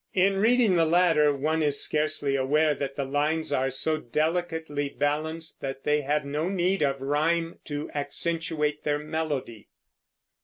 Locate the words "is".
1.61-1.79